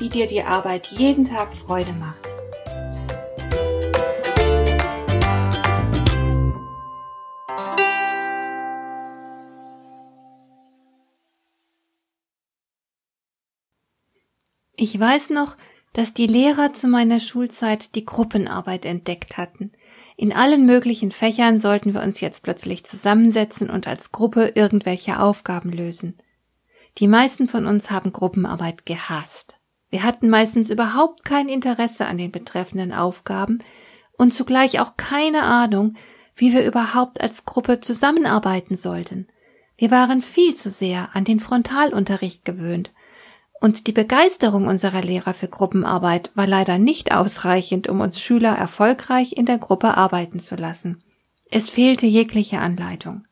wie 0.00 0.08
dir 0.08 0.26
die 0.26 0.42
Arbeit 0.42 0.88
jeden 0.88 1.26
Tag 1.26 1.54
Freude 1.54 1.92
macht. 1.92 2.26
Ich 14.74 14.98
weiß 14.98 15.28
noch, 15.30 15.56
dass 15.92 16.14
die 16.14 16.26
Lehrer 16.26 16.72
zu 16.72 16.88
meiner 16.88 17.20
Schulzeit 17.20 17.94
die 17.94 18.06
Gruppenarbeit 18.06 18.86
entdeckt 18.86 19.36
hatten. 19.36 19.72
In 20.16 20.32
allen 20.32 20.64
möglichen 20.64 21.10
Fächern 21.10 21.58
sollten 21.58 21.92
wir 21.92 22.02
uns 22.02 22.20
jetzt 22.20 22.42
plötzlich 22.42 22.84
zusammensetzen 22.84 23.68
und 23.68 23.86
als 23.86 24.10
Gruppe 24.10 24.52
irgendwelche 24.54 25.20
Aufgaben 25.20 25.70
lösen. 25.70 26.16
Die 26.96 27.08
meisten 27.08 27.46
von 27.46 27.66
uns 27.66 27.90
haben 27.90 28.12
Gruppenarbeit 28.12 28.86
gehasst. 28.86 29.59
Wir 29.90 30.04
hatten 30.04 30.28
meistens 30.28 30.70
überhaupt 30.70 31.24
kein 31.24 31.48
Interesse 31.48 32.06
an 32.06 32.16
den 32.16 32.30
betreffenden 32.30 32.92
Aufgaben 32.92 33.58
und 34.16 34.32
zugleich 34.32 34.80
auch 34.80 34.96
keine 34.96 35.42
Ahnung, 35.42 35.96
wie 36.36 36.52
wir 36.52 36.64
überhaupt 36.64 37.20
als 37.20 37.44
Gruppe 37.44 37.80
zusammenarbeiten 37.80 38.76
sollten. 38.76 39.28
Wir 39.76 39.90
waren 39.90 40.22
viel 40.22 40.54
zu 40.54 40.70
sehr 40.70 41.10
an 41.14 41.24
den 41.24 41.40
Frontalunterricht 41.40 42.44
gewöhnt, 42.44 42.92
und 43.60 43.86
die 43.86 43.92
Begeisterung 43.92 44.66
unserer 44.66 45.02
Lehrer 45.02 45.34
für 45.34 45.48
Gruppenarbeit 45.48 46.30
war 46.34 46.46
leider 46.46 46.78
nicht 46.78 47.12
ausreichend, 47.12 47.88
um 47.90 48.00
uns 48.00 48.18
Schüler 48.18 48.56
erfolgreich 48.56 49.34
in 49.36 49.44
der 49.44 49.58
Gruppe 49.58 49.98
arbeiten 49.98 50.40
zu 50.40 50.56
lassen. 50.56 51.04
Es 51.50 51.68
fehlte 51.68 52.06
jegliche 52.06 52.58
Anleitung. 52.58 53.26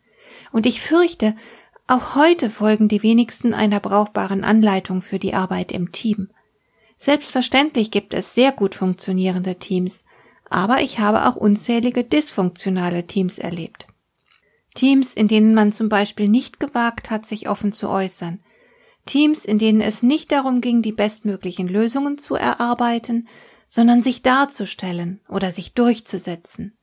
Und 0.53 0.67
ich 0.67 0.83
fürchte, 0.83 1.35
auch 1.87 2.15
heute 2.15 2.51
folgen 2.51 2.89
die 2.89 3.03
wenigsten 3.03 3.55
einer 3.55 3.81
brauchbaren 3.81 4.45
Anleitung 4.45 5.01
für 5.01 5.19
die 5.19 5.33
Arbeit 5.33 5.73
im 5.73 5.93
Team. 5.93 6.29
Selbstverständlich 6.99 7.93
gibt 7.93 8.13
es 8.13 8.35
sehr 8.35 8.51
gut 8.51 8.75
funktionierende 8.75 9.55
Teams, 9.55 10.05
aber 10.51 10.83
ich 10.83 10.99
habe 10.99 11.27
auch 11.27 11.37
unzählige 11.37 12.03
dysfunktionale 12.03 13.07
Teams 13.07 13.39
erlebt. 13.39 13.87
Teams, 14.75 15.15
in 15.15 15.29
denen 15.29 15.55
man 15.55 15.73
zum 15.73 15.89
Beispiel 15.89 16.29
nicht 16.29 16.61
gewagt 16.61 17.11
hat, 17.11 17.25
sich 17.25 17.49
offen 17.49 17.73
zu 17.73 17.89
äußern. 17.89 18.41
Teams, 19.07 19.45
in 19.45 19.59
denen 19.59 19.81
es 19.81 20.03
nicht 20.03 20.33
darum 20.33 20.61
ging, 20.61 20.83
die 20.83 20.93
bestmöglichen 20.93 21.69
Lösungen 21.69 22.19
zu 22.19 22.35
erarbeiten, 22.35 23.29
sondern 23.69 24.01
sich 24.01 24.23
darzustellen 24.23 25.21
oder 25.29 25.53
sich 25.53 25.75
durchzusetzen. 25.75 26.77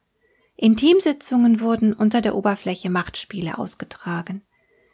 In 0.55 0.77
Teamsitzungen 0.77 1.59
wurden 1.59 1.93
unter 1.93 2.21
der 2.21 2.35
Oberfläche 2.35 2.89
Machtspiele 2.89 3.57
ausgetragen. 3.57 4.43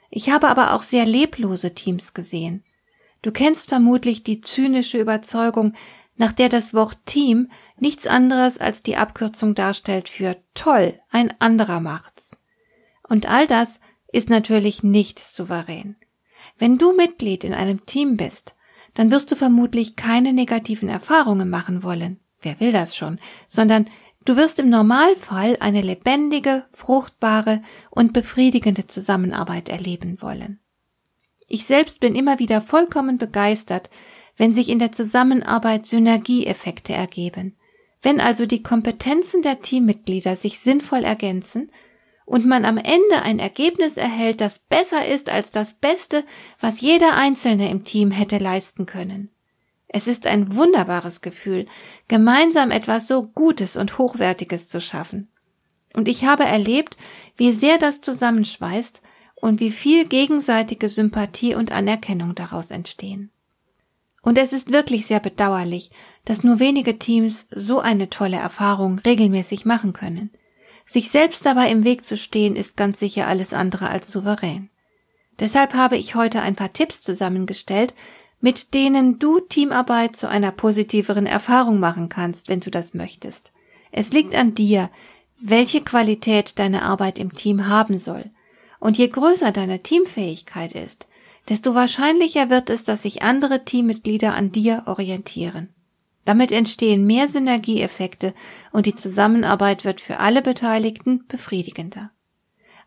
Ich 0.10 0.30
habe 0.30 0.48
aber 0.48 0.74
auch 0.74 0.84
sehr 0.84 1.06
leblose 1.06 1.76
Teams 1.76 2.14
gesehen. 2.14 2.64
Du 3.22 3.32
kennst 3.32 3.70
vermutlich 3.70 4.24
die 4.24 4.42
zynische 4.42 5.00
Überzeugung, 5.00 5.74
nach 6.16 6.32
der 6.32 6.50
das 6.50 6.74
Wort 6.74 6.98
Team 7.06 7.52
nichts 7.78 8.08
anderes 8.08 8.58
als 8.58 8.84
die 8.84 8.98
Abkürzung 8.98 9.56
darstellt 9.56 10.10
für 10.10 10.38
toll, 10.54 11.00
ein 11.10 11.34
anderer 11.40 11.80
macht's. 11.80 12.36
Und 13.08 13.28
all 13.28 13.48
das 13.48 13.80
ist 14.12 14.30
natürlich 14.30 14.84
nicht 14.84 15.20
souverän. 15.20 15.96
Wenn 16.58 16.78
du 16.78 16.94
Mitglied 16.94 17.44
in 17.44 17.54
einem 17.54 17.86
Team 17.86 18.18
bist, 18.18 18.56
dann 18.94 19.12
wirst 19.12 19.32
du 19.32 19.36
vermutlich 19.36 19.96
keine 19.96 20.34
negativen 20.34 20.90
Erfahrungen 20.90 21.50
machen 21.50 21.84
wollen. 21.84 22.20
Wer 22.42 22.60
will 22.60 22.72
das 22.72 22.96
schon? 22.96 23.20
Sondern 23.48 23.86
du 24.26 24.36
wirst 24.36 24.60
im 24.60 24.68
Normalfall 24.68 25.58
eine 25.60 25.82
lebendige, 25.82 26.66
fruchtbare 26.72 27.62
und 27.90 28.14
befriedigende 28.14 28.88
Zusammenarbeit 28.88 29.70
erleben 29.70 30.22
wollen. 30.22 30.60
Ich 31.54 31.66
selbst 31.66 32.00
bin 32.00 32.16
immer 32.16 32.40
wieder 32.40 32.62
vollkommen 32.62 33.18
begeistert, 33.18 33.90
wenn 34.38 34.54
sich 34.54 34.70
in 34.70 34.80
der 34.80 34.94
Zusammenarbeit 34.94 35.86
Synergieeffekte 35.86 36.94
ergeben, 36.94 37.58
wenn 38.02 38.22
also 38.22 38.46
die 38.46 38.64
Kompetenzen 38.64 39.42
der 39.42 39.62
Teammitglieder 39.62 40.38
sich 40.38 40.60
sinnvoll 40.60 41.04
ergänzen 41.04 41.70
und 42.26 42.46
man 42.46 42.64
am 42.64 42.78
Ende 42.78 43.22
ein 43.24 43.40
Ergebnis 43.40 43.98
erhält, 43.98 44.40
das 44.40 44.60
besser 44.60 45.06
ist 45.06 45.28
als 45.28 45.52
das 45.52 45.74
Beste, 45.74 46.24
was 46.62 46.80
jeder 46.80 47.18
Einzelne 47.18 47.70
im 47.70 47.84
Team 47.84 48.12
hätte 48.12 48.38
leisten 48.38 48.86
können. 48.86 49.30
Es 49.90 50.08
ist 50.08 50.28
ein 50.28 50.56
wunderbares 50.56 51.20
Gefühl, 51.20 51.66
gemeinsam 52.08 52.72
etwas 52.72 53.10
so 53.10 53.24
Gutes 53.24 53.76
und 53.76 53.98
Hochwertiges 53.98 54.70
zu 54.70 54.80
schaffen. 54.80 55.30
Und 55.94 56.08
ich 56.08 56.24
habe 56.24 56.46
erlebt, 56.46 56.96
wie 57.36 57.52
sehr 57.52 57.78
das 57.78 58.00
zusammenschweißt 58.00 59.02
und 59.42 59.60
wie 59.60 59.72
viel 59.72 60.06
gegenseitige 60.06 60.88
Sympathie 60.88 61.56
und 61.56 61.72
Anerkennung 61.72 62.36
daraus 62.36 62.72
entstehen. 62.72 63.32
Und 64.22 64.38
es 64.38 64.54
ist 64.54 64.72
wirklich 64.72 65.08
sehr 65.08 65.20
bedauerlich, 65.20 65.90
dass 66.26 66.44
nur 66.44 66.60
wenige 66.60 67.00
Teams 67.00 67.48
so 67.50 67.80
eine 67.80 68.10
tolle 68.10 68.38
Erfahrung 68.38 69.00
regelmäßig 69.00 69.66
machen 69.66 69.94
können. 69.94 70.30
Sich 70.86 71.10
selbst 71.10 71.46
dabei 71.46 71.72
im 71.72 71.84
Weg 71.84 72.06
zu 72.06 72.18
stehen, 72.18 72.56
ist 72.56 72.78
ganz 72.78 73.00
sicher 73.00 73.28
alles 73.28 73.52
andere 73.52 73.90
als 73.90 74.12
souverän. 74.12 74.70
Deshalb 75.40 75.74
habe 75.74 75.98
ich 75.98 76.14
heute 76.14 76.42
ein 76.42 76.56
paar 76.56 76.72
Tipps 76.72 77.02
zusammengestellt, 77.02 77.96
mit 78.42 78.76
denen 78.76 79.18
du 79.18 79.40
Teamarbeit 79.40 80.16
zu 80.16 80.30
einer 80.30 80.52
positiveren 80.52 81.26
Erfahrung 81.26 81.80
machen 81.80 82.10
kannst, 82.10 82.48
wenn 82.48 82.60
du 82.60 82.70
das 82.70 82.94
möchtest. 82.94 83.52
Es 83.92 84.14
liegt 84.14 84.36
an 84.36 84.54
dir, 84.54 84.92
welche 85.40 85.82
Qualität 85.82 86.60
deine 86.60 86.84
Arbeit 86.84 87.18
im 87.18 87.34
Team 87.34 87.68
haben 87.68 87.98
soll 87.98 88.30
und 88.82 88.98
je 88.98 89.08
größer 89.08 89.54
deine 89.54 89.82
Teamfähigkeit 89.82 90.74
ist, 90.74 91.08
desto 91.48 91.74
wahrscheinlicher 91.76 92.50
wird 92.50 92.70
es, 92.70 92.84
dass 92.84 93.04
sich 93.04 93.22
andere 93.22 93.64
Teammitglieder 93.64 94.34
an 94.34 94.52
dir 94.52 94.84
orientieren. 94.88 95.70
Damit 96.26 96.52
entstehen 96.52 97.06
mehr 97.06 97.28
Synergieeffekte 97.28 98.34
und 98.72 98.88
die 98.88 98.96
Zusammenarbeit 98.96 99.86
wird 99.86 100.02
für 100.02 100.20
alle 100.20 100.42
Beteiligten 100.42 101.26
befriedigender. 101.28 102.12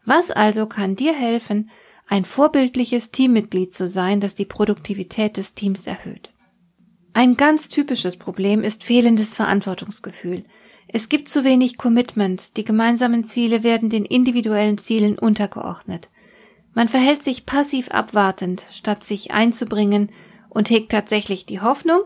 Was 0.04 0.30
also 0.30 0.66
kann 0.66 0.96
dir 0.96 1.14
helfen, 1.14 1.70
ein 2.08 2.24
vorbildliches 2.24 3.08
Teammitglied 3.08 3.72
zu 3.72 3.88
sein, 3.88 4.20
das 4.20 4.34
die 4.34 4.44
Produktivität 4.44 5.36
des 5.36 5.54
Teams 5.54 5.86
erhöht? 5.86 6.32
Ein 7.12 7.36
ganz 7.36 7.68
typisches 7.68 8.16
Problem 8.16 8.62
ist 8.62 8.82
fehlendes 8.82 9.34
Verantwortungsgefühl. 9.34 10.44
Es 10.96 11.08
gibt 11.08 11.28
zu 11.28 11.42
wenig 11.42 11.76
Commitment, 11.76 12.56
die 12.56 12.62
gemeinsamen 12.62 13.24
Ziele 13.24 13.64
werden 13.64 13.90
den 13.90 14.04
individuellen 14.04 14.78
Zielen 14.78 15.18
untergeordnet. 15.18 16.08
Man 16.72 16.86
verhält 16.86 17.20
sich 17.20 17.46
passiv 17.46 17.90
abwartend, 17.90 18.62
statt 18.70 19.02
sich 19.02 19.32
einzubringen 19.32 20.12
und 20.50 20.70
hegt 20.70 20.92
tatsächlich 20.92 21.46
die 21.46 21.60
Hoffnung, 21.60 22.02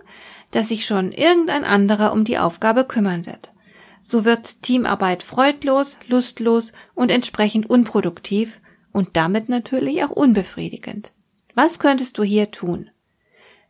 dass 0.52 0.68
sich 0.68 0.86
schon 0.86 1.12
irgendein 1.12 1.64
anderer 1.64 2.14
um 2.14 2.24
die 2.24 2.38
Aufgabe 2.38 2.86
kümmern 2.86 3.26
wird. 3.26 3.52
So 4.00 4.24
wird 4.24 4.62
Teamarbeit 4.62 5.22
freudlos, 5.22 5.98
lustlos 6.06 6.72
und 6.94 7.10
entsprechend 7.10 7.68
unproduktiv 7.68 8.58
und 8.90 9.18
damit 9.18 9.50
natürlich 9.50 10.02
auch 10.02 10.12
unbefriedigend. 10.12 11.12
Was 11.54 11.78
könntest 11.78 12.16
du 12.16 12.22
hier 12.22 12.52
tun? 12.52 12.88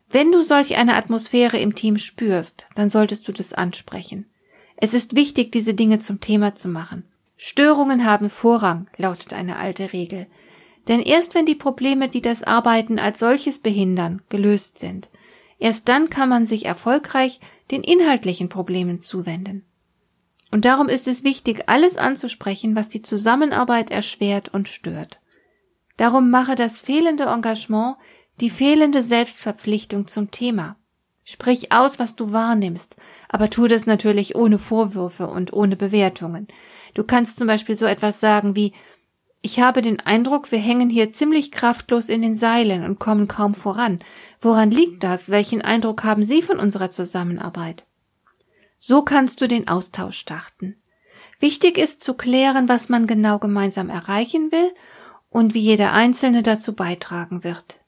Wenn 0.09 0.31
du 0.31 0.44
solch 0.44 0.76
eine 0.76 0.94
Atmosphäre 0.94 1.59
im 1.59 1.75
Team 1.75 1.99
spürst, 1.99 2.69
dann 2.76 2.88
solltest 2.88 3.26
du 3.26 3.32
das 3.32 3.53
ansprechen. 3.53 4.26
Es 4.81 4.95
ist 4.95 5.17
wichtig, 5.17 5.51
diese 5.51 5.75
Dinge 5.75 5.99
zum 5.99 6.21
Thema 6.21 6.55
zu 6.55 6.69
machen. 6.69 7.05
Störungen 7.37 8.05
haben 8.05 8.31
Vorrang, 8.31 8.87
lautet 8.97 9.33
eine 9.33 9.57
alte 9.57 9.93
Regel. 9.93 10.29
Denn 10.87 11.01
erst 11.01 11.35
wenn 11.35 11.47
die 11.47 11.57
Probleme, 11.57 12.09
die 12.09 12.23
das 12.23 12.45
Arbeiten 12.45 13.01
als 13.01 13.19
solches 13.19 13.59
behindern, 13.59 14.23
gelöst 14.29 14.79
sind, 14.79 15.11
erst 15.59 15.89
dann 15.89 16.11
kann 16.11 16.29
man 16.29 16.47
sich 16.47 16.65
erfolgreich 16.65 17.41
den 17.73 17.83
inhaltlichen 17.83 18.49
Problemen 18.49 19.03
zuwenden. 19.03 19.65
Und 20.53 20.65
darum 20.65 20.89
ist 20.89 21.09
es 21.09 21.25
wichtig, 21.25 21.65
alles 21.69 21.97
anzusprechen, 21.97 22.77
was 22.77 22.89
die 22.89 23.03
Zusammenarbeit 23.03 23.91
erschwert 23.91 24.49
und 24.49 24.69
stört. 24.69 25.21
Darum 25.97 26.31
mache 26.31 26.55
das 26.55 26.79
fehlende 26.81 27.25
Engagement, 27.25 27.97
die 28.41 28.49
fehlende 28.49 29.03
Selbstverpflichtung 29.03 30.07
zum 30.07 30.31
Thema. 30.31 30.77
Sprich 31.31 31.73
aus, 31.73 31.99
was 31.99 32.17
du 32.17 32.33
wahrnimmst, 32.33 32.97
aber 33.29 33.51
tu 33.51 33.67
das 33.67 33.85
natürlich 33.85 34.35
ohne 34.35 34.57
Vorwürfe 34.57 35.27
und 35.27 35.53
ohne 35.53 35.77
Bewertungen. 35.77 36.49
Du 36.95 37.05
kannst 37.05 37.39
zum 37.39 37.47
Beispiel 37.47 37.77
so 37.77 37.85
etwas 37.85 38.19
sagen 38.19 38.57
wie 38.57 38.73
Ich 39.43 39.61
habe 39.61 39.83
den 39.83 40.01
Eindruck, 40.01 40.51
wir 40.51 40.59
hängen 40.59 40.89
hier 40.89 41.13
ziemlich 41.13 41.53
kraftlos 41.53 42.09
in 42.09 42.23
den 42.23 42.35
Seilen 42.35 42.83
und 42.83 42.99
kommen 42.99 43.29
kaum 43.29 43.55
voran. 43.55 43.99
Woran 44.41 44.71
liegt 44.71 45.05
das? 45.05 45.29
Welchen 45.29 45.61
Eindruck 45.61 46.03
haben 46.03 46.25
Sie 46.25 46.41
von 46.41 46.59
unserer 46.59 46.91
Zusammenarbeit? 46.91 47.85
So 48.79 49.03
kannst 49.03 49.43
du 49.43 49.49
den 49.49 49.69
Austausch 49.69 50.17
starten. 50.17 50.77
Wichtig 51.41 51.77
ist 51.77 52.03
zu 52.03 52.15
klären, 52.15 52.71
was 52.71 52.89
man 52.89 53.07
genau 53.07 53.39
gemeinsam 53.39 53.91
erreichen 53.91 54.51
will 54.51 54.73
und 55.29 55.53
wie 55.53 55.61
jeder 55.61 55.93
Einzelne 55.93 56.43
dazu 56.43 56.75
beitragen 56.75 57.45
wird. 57.45 57.81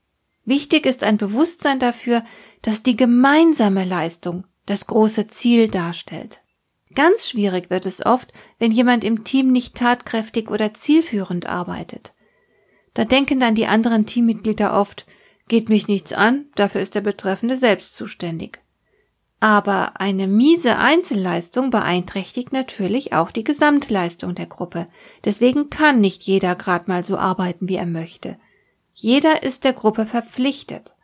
Wichtig 0.45 0.85
ist 0.85 1.05
ein 1.05 1.17
Bewusstsein 1.17 1.79
dafür, 1.79 2.25
dass 2.63 2.83
die 2.83 2.97
gemeinsame 2.97 3.85
Leistung 3.85 4.45
das 4.67 4.87
große 4.87 5.29
Ziel 5.29 5.69
darstellt. 5.69 6.41
Ganz 6.95 7.29
schwierig 7.29 7.71
wird 7.71 7.87
es 7.87 8.05
oft, 8.05 8.33
wenn 8.59 8.73
jemand 8.73 9.05
im 9.05 9.25
Team 9.25 9.53
nicht 9.53 9.77
tatkräftig 9.77 10.51
oder 10.51 10.75
zielführend 10.75 11.47
arbeitet. 11.47 12.13
Da 12.95 13.05
denken 13.05 13.39
dann 13.39 13.55
die 13.55 13.67
anderen 13.67 14.07
Teammitglieder 14.07 14.75
oft, 14.75 15.07
geht 15.49 15.69
mich 15.69 15.89
nichts 15.89 16.13
an, 16.13 16.47
dafür 16.57 16.81
ist 16.81 16.95
der 16.95 17.01
Betreffende 17.01 17.57
selbst 17.57 17.95
zuständig. 17.95 18.61
Aber 19.41 20.01
eine 20.01 20.27
miese 20.27 20.77
Einzelleistung 20.77 21.71
beeinträchtigt 21.71 22.53
natürlich 22.53 23.15
auch 23.15 23.31
die 23.31 23.45
Gesamtleistung 23.45 24.35
der 24.35 24.47
Gruppe. 24.47 24.87
Deswegen 25.25 25.71
kann 25.71 26.01
nicht 26.01 26.25
jeder 26.25 26.55
grad 26.55 26.89
mal 26.89 27.05
so 27.05 27.17
arbeiten, 27.17 27.69
wie 27.69 27.77
er 27.77 27.87
möchte. 27.87 28.39
Jeder 28.93 29.43
ist 29.43 29.65
der 29.65 29.73
Gruppe 29.73 30.05
verpflichtet. 30.05 30.95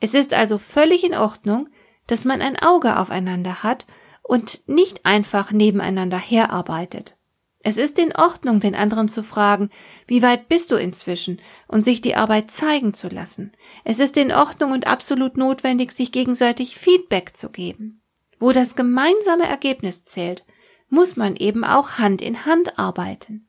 Es 0.00 0.14
ist 0.14 0.34
also 0.34 0.58
völlig 0.58 1.04
in 1.04 1.14
Ordnung, 1.14 1.68
dass 2.06 2.24
man 2.24 2.42
ein 2.42 2.56
Auge 2.56 2.98
aufeinander 2.98 3.62
hat 3.62 3.86
und 4.22 4.66
nicht 4.68 5.06
einfach 5.06 5.52
nebeneinander 5.52 6.18
herarbeitet. 6.18 7.16
Es 7.62 7.76
ist 7.76 7.98
in 7.98 8.16
Ordnung, 8.16 8.58
den 8.58 8.74
anderen 8.74 9.08
zu 9.08 9.22
fragen, 9.22 9.68
wie 10.06 10.22
weit 10.22 10.48
bist 10.48 10.70
du 10.72 10.76
inzwischen, 10.76 11.42
und 11.68 11.84
sich 11.84 12.00
die 12.00 12.16
Arbeit 12.16 12.50
zeigen 12.50 12.94
zu 12.94 13.08
lassen. 13.08 13.52
Es 13.84 14.00
ist 14.00 14.16
in 14.16 14.32
Ordnung 14.32 14.72
und 14.72 14.86
absolut 14.86 15.36
notwendig, 15.36 15.92
sich 15.92 16.10
gegenseitig 16.10 16.76
Feedback 16.76 17.36
zu 17.36 17.50
geben. 17.50 18.00
Wo 18.38 18.52
das 18.52 18.76
gemeinsame 18.76 19.44
Ergebnis 19.44 20.06
zählt, 20.06 20.46
muss 20.88 21.16
man 21.16 21.36
eben 21.36 21.62
auch 21.62 21.98
Hand 21.98 22.22
in 22.22 22.46
Hand 22.46 22.78
arbeiten. 22.78 23.46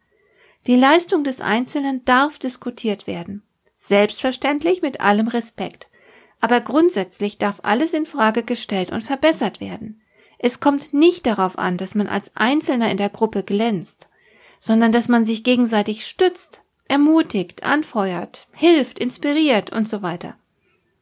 Die 0.68 0.76
Leistung 0.76 1.24
des 1.24 1.40
Einzelnen 1.40 2.04
darf 2.04 2.38
diskutiert 2.38 3.08
werden. 3.08 3.44
Selbstverständlich 3.76 4.82
mit 4.82 5.00
allem 5.00 5.30
Respekt. 5.30 5.88
Aber 6.42 6.60
grundsätzlich 6.60 7.38
darf 7.38 7.60
alles 7.64 7.94
in 7.94 8.06
Frage 8.06 8.44
gestellt 8.44 8.92
und 8.92 9.04
verbessert 9.04 9.62
werden. 9.62 10.02
Es 10.40 10.60
kommt 10.60 10.92
nicht 10.92 11.28
darauf 11.28 11.60
an, 11.60 11.78
dass 11.78 11.94
man 11.94 12.08
als 12.08 12.36
Einzelner 12.36 12.90
in 12.90 12.98
der 12.98 13.10
Gruppe 13.10 13.44
glänzt, 13.44 14.10
sondern 14.60 14.92
dass 14.92 15.08
man 15.08 15.24
sich 15.24 15.44
gegenseitig 15.44 16.06
stützt, 16.06 16.62
ermutigt, 16.88 17.64
anfeuert, 17.64 18.48
hilft, 18.54 18.98
inspiriert 18.98 19.72
und 19.72 19.88
so 19.88 20.02
weiter. 20.02 20.36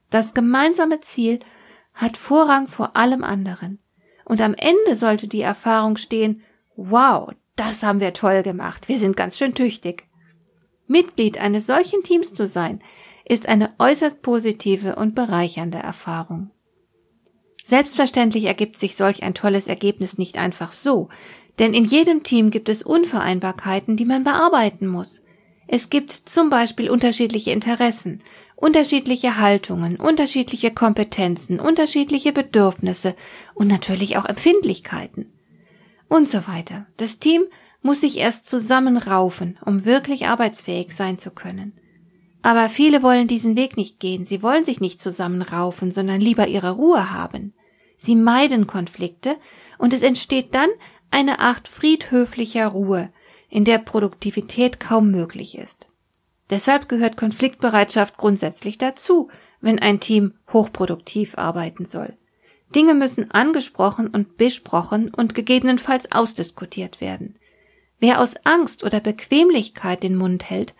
Das 0.09 0.33
gemeinsame 0.33 0.99
Ziel 0.99 1.39
hat 1.93 2.17
Vorrang 2.17 2.67
vor 2.67 2.95
allem 2.97 3.23
anderen. 3.23 3.79
Und 4.25 4.41
am 4.41 4.53
Ende 4.53 4.95
sollte 4.95 5.27
die 5.27 5.41
Erfahrung 5.41 5.97
stehen, 5.97 6.43
wow, 6.75 7.31
das 7.55 7.81
haben 7.81 7.99
wir 8.01 8.13
toll 8.13 8.43
gemacht, 8.43 8.87
wir 8.87 8.97
sind 8.97 9.17
ganz 9.17 9.37
schön 9.37 9.55
tüchtig. 9.55 10.05
Mitglied 10.87 11.39
eines 11.39 11.65
solchen 11.65 12.03
Teams 12.03 12.33
zu 12.33 12.47
sein, 12.47 12.81
ist 13.29 13.47
eine 13.47 13.73
äußerst 13.77 14.21
positive 14.21 14.95
und 14.95 15.15
bereichernde 15.15 15.77
Erfahrung. 15.77 16.49
Selbstverständlich 17.63 18.45
ergibt 18.45 18.77
sich 18.77 18.95
solch 18.95 19.23
ein 19.23 19.35
tolles 19.35 19.67
Ergebnis 19.67 20.17
nicht 20.17 20.37
einfach 20.37 20.71
so, 20.71 21.09
denn 21.59 21.73
in 21.73 21.85
jedem 21.85 22.23
Team 22.23 22.49
gibt 22.49 22.67
es 22.67 22.81
Unvereinbarkeiten, 22.81 23.95
die 23.95 24.05
man 24.05 24.23
bearbeiten 24.23 24.87
muss. 24.87 25.21
Es 25.67 25.91
gibt 25.91 26.11
zum 26.11 26.49
Beispiel 26.49 26.89
unterschiedliche 26.89 27.51
Interessen, 27.51 28.23
unterschiedliche 28.55 29.37
Haltungen, 29.37 29.97
unterschiedliche 29.97 30.71
Kompetenzen, 30.71 31.59
unterschiedliche 31.59 32.33
Bedürfnisse 32.33 33.15
und 33.53 33.67
natürlich 33.67 34.17
auch 34.17 34.25
Empfindlichkeiten. 34.25 35.31
Und 36.07 36.27
so 36.27 36.47
weiter. 36.47 36.87
Das 36.97 37.19
Team 37.19 37.43
muss 37.83 38.01
sich 38.01 38.17
erst 38.17 38.47
zusammenraufen, 38.47 39.59
um 39.63 39.85
wirklich 39.85 40.25
arbeitsfähig 40.25 40.95
sein 40.95 41.19
zu 41.19 41.29
können. 41.29 41.79
Aber 42.41 42.69
viele 42.69 43.03
wollen 43.03 43.27
diesen 43.27 43.57
Weg 43.57 43.75
nicht 43.75 43.99
gehen, 43.99 44.23
sie 44.23 44.41
wollen 44.41 44.63
sich 44.63 44.79
nicht 44.79 45.01
zusammenraufen, 45.01 45.91
sondern 45.91 46.21
lieber 46.21 46.47
ihre 46.47 46.71
Ruhe 46.71 47.11
haben. 47.11 47.53
Sie 47.97 48.15
meiden 48.15 48.65
Konflikte 48.65 49.35
und 49.77 49.93
es 49.93 50.03
entsteht 50.03 50.55
dann 50.55 50.69
eine 51.11 51.39
Art 51.39 51.67
friedhöflicher 51.67 52.67
Ruhe, 52.67 53.11
in 53.49 53.65
der 53.65 53.79
Produktivität 53.79 54.79
kaum 54.79 55.11
möglich 55.11 55.57
ist. 55.57 55.89
Deshalb 56.49 56.87
gehört 56.87 57.17
Konfliktbereitschaft 57.17 58.17
grundsätzlich 58.17 58.77
dazu, 58.77 59.29
wenn 59.61 59.79
ein 59.79 59.99
Team 59.99 60.33
hochproduktiv 60.51 61.37
arbeiten 61.37 61.85
soll. 61.85 62.15
Dinge 62.75 62.93
müssen 62.93 63.31
angesprochen 63.31 64.07
und 64.07 64.37
besprochen 64.37 65.11
und 65.13 65.35
gegebenenfalls 65.35 66.11
ausdiskutiert 66.11 67.01
werden. 67.01 67.35
Wer 67.99 68.21
aus 68.21 68.35
Angst 68.45 68.83
oder 68.83 68.99
Bequemlichkeit 68.99 70.03
den 70.03 70.15
Mund 70.15 70.49
hält, 70.49 70.73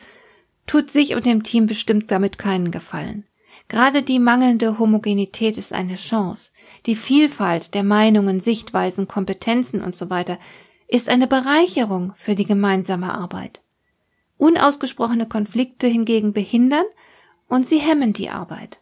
tut 0.69 0.91
sich 0.91 1.15
und 1.15 1.25
dem 1.25 1.41
Team 1.41 1.65
bestimmt 1.65 2.11
damit 2.11 2.37
keinen 2.37 2.69
Gefallen. 2.69 3.25
Gerade 3.69 4.03
die 4.03 4.19
mangelnde 4.19 4.77
Homogenität 4.77 5.57
ist 5.57 5.73
eine 5.73 5.95
Chance. 5.95 6.51
Die 6.85 6.95
Vielfalt 6.95 7.73
der 7.73 7.83
Meinungen, 7.83 8.39
Sichtweisen, 8.39 9.07
Kompetenzen 9.07 9.81
und 9.81 9.95
so 9.95 10.07
ist 10.87 11.09
eine 11.09 11.25
Bereicherung 11.25 12.13
für 12.15 12.35
die 12.35 12.45
gemeinsame 12.45 13.11
Arbeit. 13.11 13.61
Unausgesprochene 14.37 15.27
Konflikte 15.27 15.87
hingegen 15.87 16.33
behindern 16.33 16.85
und 17.47 17.65
sie 17.67 17.79
hemmen 17.79 18.13
die 18.13 18.29
Arbeit. 18.29 18.79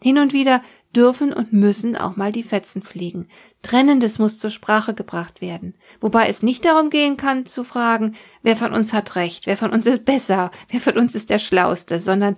Hin 0.00 0.16
und 0.18 0.32
wieder 0.32 0.62
dürfen 0.96 1.32
und 1.32 1.52
müssen 1.52 1.96
auch 1.96 2.16
mal 2.16 2.32
die 2.32 2.42
Fetzen 2.42 2.80
fliegen. 2.80 3.28
Trennendes 3.62 4.18
muss 4.18 4.38
zur 4.38 4.50
Sprache 4.50 4.94
gebracht 4.94 5.40
werden. 5.40 5.74
Wobei 6.00 6.28
es 6.28 6.42
nicht 6.42 6.64
darum 6.64 6.90
gehen 6.90 7.16
kann, 7.16 7.44
zu 7.46 7.64
fragen, 7.64 8.14
wer 8.42 8.56
von 8.56 8.72
uns 8.72 8.92
hat 8.92 9.16
Recht, 9.16 9.46
wer 9.46 9.56
von 9.56 9.72
uns 9.72 9.86
ist 9.86 10.04
besser, 10.04 10.50
wer 10.70 10.80
von 10.80 10.96
uns 10.96 11.14
ist 11.14 11.30
der 11.30 11.38
Schlauste, 11.38 12.00
sondern 12.00 12.36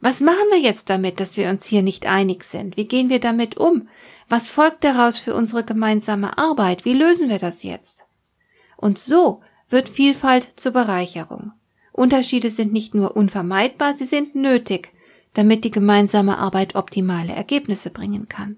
was 0.00 0.20
machen 0.20 0.50
wir 0.50 0.58
jetzt 0.58 0.90
damit, 0.90 1.18
dass 1.18 1.36
wir 1.36 1.48
uns 1.48 1.64
hier 1.64 1.82
nicht 1.82 2.06
einig 2.06 2.44
sind? 2.44 2.76
Wie 2.76 2.86
gehen 2.86 3.08
wir 3.08 3.20
damit 3.20 3.56
um? 3.56 3.88
Was 4.28 4.50
folgt 4.50 4.84
daraus 4.84 5.18
für 5.18 5.34
unsere 5.34 5.64
gemeinsame 5.64 6.36
Arbeit? 6.36 6.84
Wie 6.84 6.92
lösen 6.92 7.28
wir 7.28 7.38
das 7.38 7.62
jetzt? 7.62 8.04
Und 8.76 8.98
so 8.98 9.40
wird 9.68 9.88
Vielfalt 9.88 10.48
zur 10.56 10.72
Bereicherung. 10.72 11.52
Unterschiede 11.92 12.50
sind 12.50 12.72
nicht 12.72 12.94
nur 12.94 13.16
unvermeidbar, 13.16 13.94
sie 13.94 14.04
sind 14.04 14.34
nötig, 14.34 14.92
damit 15.34 15.64
die 15.64 15.70
gemeinsame 15.70 16.38
Arbeit 16.38 16.74
optimale 16.74 17.32
Ergebnisse 17.32 17.90
bringen 17.90 18.28
kann. 18.28 18.56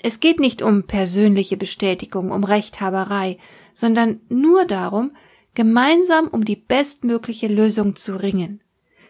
Es 0.00 0.20
geht 0.20 0.38
nicht 0.38 0.62
um 0.62 0.84
persönliche 0.84 1.56
Bestätigung, 1.56 2.30
um 2.30 2.44
Rechthaberei, 2.44 3.38
sondern 3.74 4.20
nur 4.28 4.64
darum, 4.64 5.12
gemeinsam 5.54 6.28
um 6.28 6.44
die 6.44 6.56
bestmögliche 6.56 7.48
Lösung 7.48 7.96
zu 7.96 8.14
ringen. 8.14 8.60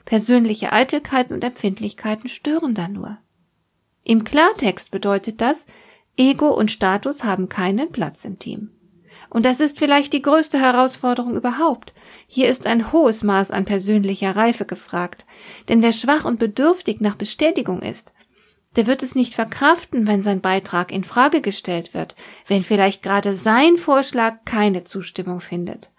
Persönliche 0.06 0.72
Eitelkeiten 0.72 1.34
und 1.34 1.44
Empfindlichkeiten 1.44 2.30
stören 2.30 2.74
da 2.74 2.88
nur. 2.88 3.18
Im 4.04 4.24
Klartext 4.24 4.90
bedeutet 4.90 5.42
das, 5.42 5.66
Ego 6.16 6.48
und 6.48 6.70
Status 6.70 7.24
haben 7.24 7.50
keinen 7.50 7.92
Platz 7.92 8.24
im 8.24 8.38
Team. 8.38 8.70
Und 9.30 9.44
das 9.44 9.60
ist 9.60 9.78
vielleicht 9.78 10.12
die 10.12 10.22
größte 10.22 10.58
Herausforderung 10.58 11.36
überhaupt. 11.36 11.92
Hier 12.26 12.48
ist 12.48 12.66
ein 12.66 12.92
hohes 12.92 13.22
Maß 13.22 13.50
an 13.50 13.64
persönlicher 13.64 14.34
Reife 14.34 14.64
gefragt. 14.64 15.26
Denn 15.68 15.82
wer 15.82 15.92
schwach 15.92 16.24
und 16.24 16.38
bedürftig 16.38 17.00
nach 17.00 17.16
Bestätigung 17.16 17.82
ist, 17.82 18.12
der 18.76 18.86
wird 18.86 19.02
es 19.02 19.14
nicht 19.14 19.34
verkraften, 19.34 20.06
wenn 20.06 20.22
sein 20.22 20.40
Beitrag 20.40 20.92
in 20.92 21.04
Frage 21.04 21.40
gestellt 21.40 21.94
wird, 21.94 22.14
wenn 22.46 22.62
vielleicht 22.62 23.02
gerade 23.02 23.34
sein 23.34 23.76
Vorschlag 23.76 24.44
keine 24.44 24.84
Zustimmung 24.84 25.40
findet. 25.40 25.90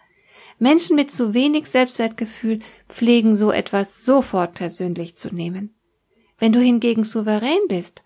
Menschen 0.60 0.96
mit 0.96 1.12
zu 1.12 1.34
wenig 1.34 1.68
Selbstwertgefühl 1.68 2.60
pflegen 2.88 3.34
so 3.34 3.52
etwas 3.52 4.04
sofort 4.06 4.54
persönlich 4.54 5.16
zu 5.16 5.34
nehmen. 5.34 5.76
Wenn 6.38 6.52
du 6.52 6.60
hingegen 6.60 7.04
souverän 7.04 7.60
bist, 7.68 8.04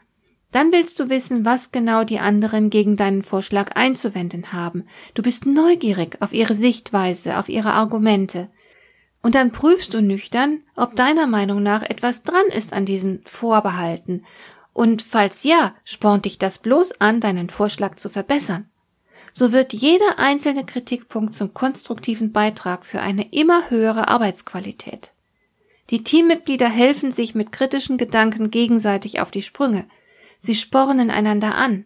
dann 0.53 0.71
willst 0.71 0.99
du 0.99 1.09
wissen, 1.09 1.45
was 1.45 1.71
genau 1.71 2.03
die 2.03 2.19
anderen 2.19 2.69
gegen 2.69 2.95
deinen 2.95 3.23
Vorschlag 3.23 3.75
einzuwenden 3.75 4.53
haben. 4.53 4.85
Du 5.13 5.21
bist 5.21 5.45
neugierig 5.45 6.17
auf 6.21 6.33
ihre 6.33 6.55
Sichtweise, 6.55 7.37
auf 7.37 7.49
ihre 7.49 7.73
Argumente. 7.73 8.49
Und 9.21 9.35
dann 9.35 9.51
prüfst 9.51 9.93
du 9.93 10.01
nüchtern, 10.01 10.61
ob 10.75 10.95
deiner 10.95 11.27
Meinung 11.27 11.61
nach 11.61 11.83
etwas 11.83 12.23
dran 12.23 12.45
ist 12.47 12.73
an 12.73 12.85
diesen 12.85 13.21
Vorbehalten. 13.25 14.25
Und 14.73 15.01
falls 15.01 15.43
ja, 15.43 15.75
spornt 15.83 16.25
dich 16.25 16.39
das 16.39 16.59
bloß 16.59 17.01
an, 17.01 17.19
deinen 17.19 17.49
Vorschlag 17.49 17.95
zu 17.95 18.09
verbessern 18.09 18.69
so 19.33 19.51
wird 19.51 19.73
jeder 19.73 20.19
einzelne 20.19 20.63
Kritikpunkt 20.63 21.33
zum 21.33 21.53
konstruktiven 21.53 22.31
Beitrag 22.31 22.85
für 22.85 23.01
eine 23.01 23.33
immer 23.33 23.69
höhere 23.71 24.07
Arbeitsqualität. 24.07 25.11
Die 25.89 26.03
Teammitglieder 26.03 26.69
helfen 26.69 27.11
sich 27.11 27.35
mit 27.35 27.51
kritischen 27.51 27.97
Gedanken 27.97 28.51
gegenseitig 28.51 29.19
auf 29.19 29.31
die 29.31 29.41
Sprünge. 29.41 29.85
Sie 30.45 30.55
spornen 30.55 31.09
einander 31.09 31.55
an. 31.55 31.85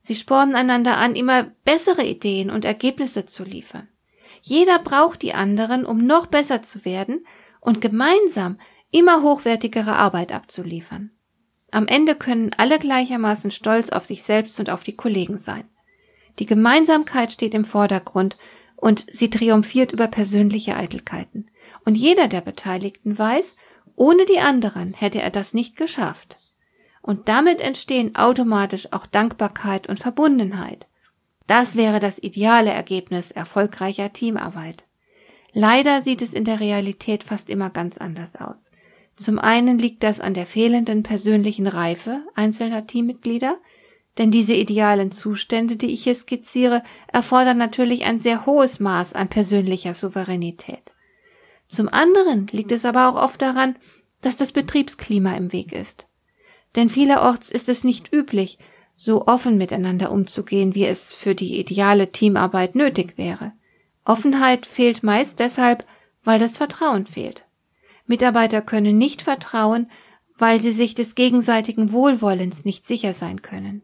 Sie 0.00 0.16
spornen 0.16 0.56
einander 0.56 0.96
an, 0.96 1.14
immer 1.14 1.44
bessere 1.64 2.04
Ideen 2.04 2.50
und 2.50 2.64
Ergebnisse 2.64 3.26
zu 3.26 3.44
liefern. 3.44 3.86
Jeder 4.40 4.80
braucht 4.80 5.22
die 5.22 5.34
anderen, 5.34 5.84
um 5.84 6.04
noch 6.04 6.26
besser 6.26 6.62
zu 6.62 6.84
werden 6.84 7.24
und 7.60 7.80
gemeinsam 7.80 8.58
immer 8.90 9.22
hochwertigere 9.22 9.94
Arbeit 9.94 10.32
abzuliefern. 10.32 11.12
Am 11.70 11.86
Ende 11.86 12.16
können 12.16 12.50
alle 12.56 12.80
gleichermaßen 12.80 13.52
stolz 13.52 13.90
auf 13.90 14.04
sich 14.04 14.24
selbst 14.24 14.58
und 14.58 14.68
auf 14.68 14.82
die 14.82 14.96
Kollegen 14.96 15.38
sein. 15.38 15.70
Die 16.40 16.46
Gemeinsamkeit 16.46 17.30
steht 17.30 17.54
im 17.54 17.64
Vordergrund 17.64 18.36
und 18.74 19.06
sie 19.12 19.30
triumphiert 19.30 19.92
über 19.92 20.08
persönliche 20.08 20.74
Eitelkeiten. 20.74 21.52
Und 21.84 21.94
jeder 21.94 22.26
der 22.26 22.40
Beteiligten 22.40 23.16
weiß, 23.16 23.54
ohne 23.94 24.24
die 24.24 24.40
anderen 24.40 24.92
hätte 24.92 25.22
er 25.22 25.30
das 25.30 25.54
nicht 25.54 25.76
geschafft. 25.76 26.40
Und 27.02 27.28
damit 27.28 27.60
entstehen 27.60 28.14
automatisch 28.14 28.92
auch 28.92 29.06
Dankbarkeit 29.06 29.88
und 29.88 29.98
Verbundenheit. 30.00 30.86
Das 31.46 31.76
wäre 31.76 32.00
das 32.00 32.22
ideale 32.22 32.70
Ergebnis 32.70 33.32
erfolgreicher 33.32 34.12
Teamarbeit. 34.12 34.84
Leider 35.52 36.00
sieht 36.00 36.22
es 36.22 36.32
in 36.32 36.44
der 36.44 36.60
Realität 36.60 37.24
fast 37.24 37.50
immer 37.50 37.68
ganz 37.68 37.98
anders 37.98 38.36
aus. 38.36 38.70
Zum 39.16 39.38
einen 39.38 39.78
liegt 39.78 40.02
das 40.02 40.20
an 40.20 40.32
der 40.32 40.46
fehlenden 40.46 41.02
persönlichen 41.02 41.66
Reife 41.66 42.24
einzelner 42.34 42.86
Teammitglieder, 42.86 43.58
denn 44.18 44.30
diese 44.30 44.54
idealen 44.54 45.10
Zustände, 45.10 45.76
die 45.76 45.92
ich 45.92 46.04
hier 46.04 46.14
skizziere, 46.14 46.82
erfordern 47.08 47.58
natürlich 47.58 48.04
ein 48.04 48.18
sehr 48.18 48.46
hohes 48.46 48.80
Maß 48.80 49.14
an 49.14 49.28
persönlicher 49.28 49.94
Souveränität. 49.94 50.92
Zum 51.68 51.88
anderen 51.88 52.46
liegt 52.48 52.72
es 52.72 52.84
aber 52.84 53.08
auch 53.08 53.16
oft 53.16 53.40
daran, 53.40 53.76
dass 54.20 54.36
das 54.36 54.52
Betriebsklima 54.52 55.34
im 55.34 55.52
Weg 55.52 55.72
ist. 55.72 56.06
Denn 56.76 56.88
vielerorts 56.88 57.50
ist 57.50 57.68
es 57.68 57.84
nicht 57.84 58.12
üblich, 58.12 58.58
so 58.96 59.26
offen 59.26 59.58
miteinander 59.58 60.12
umzugehen, 60.12 60.74
wie 60.74 60.86
es 60.86 61.12
für 61.12 61.34
die 61.34 61.58
ideale 61.58 62.12
Teamarbeit 62.12 62.74
nötig 62.74 63.18
wäre. 63.18 63.52
Offenheit 64.04 64.66
fehlt 64.66 65.02
meist 65.02 65.38
deshalb, 65.38 65.86
weil 66.24 66.38
das 66.38 66.56
Vertrauen 66.56 67.06
fehlt. 67.06 67.44
Mitarbeiter 68.06 68.62
können 68.62 68.98
nicht 68.98 69.22
vertrauen, 69.22 69.90
weil 70.38 70.60
sie 70.60 70.72
sich 70.72 70.94
des 70.94 71.14
gegenseitigen 71.14 71.92
Wohlwollens 71.92 72.64
nicht 72.64 72.86
sicher 72.86 73.12
sein 73.12 73.42
können. 73.42 73.82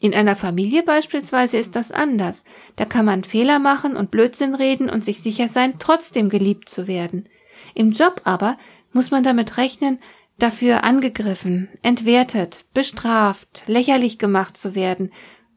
In 0.00 0.14
einer 0.14 0.36
Familie 0.36 0.82
beispielsweise 0.82 1.56
ist 1.56 1.74
das 1.74 1.90
anders. 1.90 2.44
Da 2.76 2.84
kann 2.84 3.04
man 3.04 3.24
Fehler 3.24 3.58
machen 3.58 3.96
und 3.96 4.10
Blödsinn 4.10 4.54
reden 4.54 4.88
und 4.88 5.04
sich 5.04 5.20
sicher 5.20 5.48
sein, 5.48 5.74
trotzdem 5.78 6.28
geliebt 6.28 6.68
zu 6.68 6.86
werden. 6.86 7.28
Im 7.74 7.90
Job 7.92 8.20
aber 8.24 8.58
muss 8.92 9.10
man 9.10 9.24
damit 9.24 9.56
rechnen, 9.56 9.98
dafür 10.38 10.84
angegriffen, 10.84 11.68
entwertet, 11.82 12.64
bestraft, 12.72 13.64
lächerlich 13.66 14.18
gemacht 14.18 14.56
zu 14.56 14.74
werden 14.74 15.12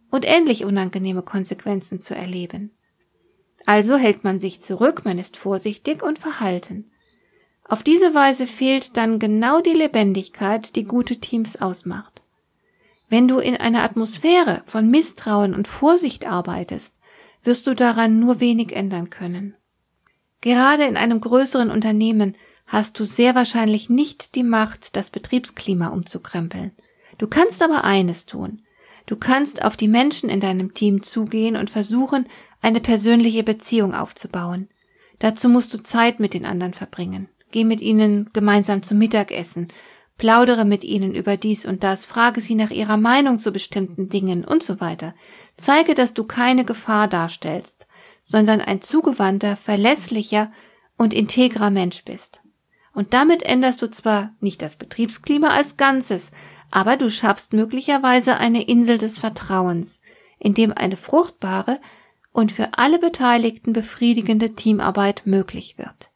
und 0.09 0.25
ähnlich 0.25 0.65
unangenehme 0.65 1.21
Konsequenzen 1.21 2.01
zu 2.01 2.15
erleben. 2.15 2.71
Also 3.65 3.95
hält 3.95 4.23
man 4.23 4.39
sich 4.39 4.61
zurück, 4.61 5.05
man 5.05 5.19
ist 5.19 5.37
vorsichtig 5.37 6.03
und 6.03 6.19
verhalten. 6.19 6.91
Auf 7.63 7.83
diese 7.83 8.13
Weise 8.13 8.47
fehlt 8.47 8.97
dann 8.97 9.19
genau 9.19 9.61
die 9.61 9.73
Lebendigkeit, 9.73 10.75
die 10.75 10.83
gute 10.83 11.19
Teams 11.19 11.61
ausmacht. 11.61 12.21
Wenn 13.07 13.27
du 13.27 13.39
in 13.39 13.55
einer 13.55 13.83
Atmosphäre 13.83 14.63
von 14.65 14.89
Misstrauen 14.89 15.53
und 15.53 15.67
Vorsicht 15.67 16.25
arbeitest, 16.25 16.95
wirst 17.43 17.67
du 17.67 17.75
daran 17.75 18.19
nur 18.19 18.39
wenig 18.39 18.75
ändern 18.75 19.09
können. 19.09 19.55
Gerade 20.41 20.83
in 20.83 20.97
einem 20.97 21.21
größeren 21.21 21.69
Unternehmen 21.69 22.35
hast 22.71 22.97
du 23.01 23.05
sehr 23.05 23.35
wahrscheinlich 23.35 23.89
nicht 23.89 24.33
die 24.33 24.43
Macht, 24.43 24.95
das 24.95 25.09
Betriebsklima 25.09 25.87
umzukrempeln. 25.87 26.71
Du 27.17 27.27
kannst 27.27 27.61
aber 27.61 27.83
eines 27.83 28.25
tun. 28.25 28.61
Du 29.07 29.17
kannst 29.17 29.61
auf 29.61 29.75
die 29.75 29.89
Menschen 29.89 30.29
in 30.29 30.39
deinem 30.39 30.73
Team 30.73 31.03
zugehen 31.03 31.57
und 31.57 31.69
versuchen, 31.69 32.27
eine 32.61 32.79
persönliche 32.79 33.43
Beziehung 33.43 33.93
aufzubauen. 33.93 34.69
Dazu 35.19 35.49
musst 35.49 35.73
du 35.73 35.83
Zeit 35.83 36.21
mit 36.21 36.33
den 36.33 36.45
anderen 36.45 36.73
verbringen. 36.73 37.27
Geh 37.51 37.65
mit 37.65 37.81
ihnen 37.81 38.29
gemeinsam 38.31 38.83
zum 38.83 38.99
Mittagessen, 38.99 39.67
plaudere 40.17 40.63
mit 40.63 40.85
ihnen 40.85 41.13
über 41.13 41.35
dies 41.35 41.65
und 41.65 41.83
das, 41.83 42.05
frage 42.05 42.39
sie 42.39 42.55
nach 42.55 42.71
ihrer 42.71 42.95
Meinung 42.95 43.37
zu 43.37 43.51
bestimmten 43.51 44.07
Dingen 44.07 44.45
und 44.45 44.63
so 44.63 44.79
weiter. 44.79 45.13
Zeige, 45.57 45.93
dass 45.93 46.13
du 46.13 46.23
keine 46.23 46.63
Gefahr 46.63 47.09
darstellst, 47.09 47.85
sondern 48.23 48.61
ein 48.61 48.81
zugewandter, 48.81 49.57
verlässlicher 49.57 50.53
und 50.97 51.13
integrer 51.13 51.69
Mensch 51.69 52.05
bist. 52.05 52.41
Und 52.93 53.13
damit 53.13 53.43
änderst 53.43 53.81
du 53.81 53.89
zwar 53.89 54.35
nicht 54.39 54.61
das 54.61 54.75
Betriebsklima 54.75 55.49
als 55.49 55.77
Ganzes, 55.77 56.31
aber 56.71 56.97
du 56.97 57.09
schaffst 57.09 57.53
möglicherweise 57.53 58.37
eine 58.37 58.63
Insel 58.63 58.97
des 58.97 59.19
Vertrauens, 59.19 60.01
in 60.39 60.53
dem 60.53 60.73
eine 60.73 60.97
fruchtbare 60.97 61.79
und 62.31 62.51
für 62.51 62.69
alle 62.77 62.99
Beteiligten 62.99 63.73
befriedigende 63.73 64.55
Teamarbeit 64.55 65.23
möglich 65.25 65.77
wird. 65.77 66.09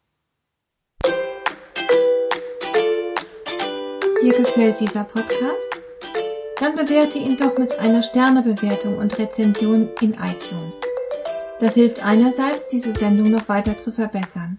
Dir 4.22 4.32
gefällt 4.32 4.80
dieser 4.80 5.04
Podcast? 5.04 5.80
Dann 6.58 6.74
bewerte 6.74 7.18
ihn 7.18 7.36
doch 7.36 7.58
mit 7.58 7.78
einer 7.78 8.02
Sternebewertung 8.02 8.96
und 8.96 9.18
Rezension 9.18 9.90
in 10.00 10.14
iTunes. 10.14 10.80
Das 11.60 11.74
hilft 11.74 12.04
einerseits, 12.04 12.66
diese 12.68 12.94
Sendung 12.94 13.30
noch 13.30 13.48
weiter 13.48 13.76
zu 13.76 13.92
verbessern 13.92 14.58